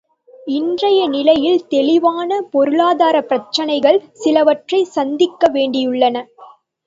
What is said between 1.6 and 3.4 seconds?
தெளிவான பொருளாதாரப்